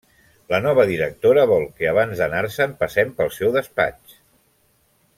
La 0.53 0.59
nova 0.67 0.85
directora 0.91 1.43
vol 1.51 1.67
que 1.81 1.91
abans 1.91 2.23
d’anar-se'n 2.23 2.75
passem 2.83 3.15
pel 3.21 3.33
seu 3.39 3.55
despatx. 3.61 4.21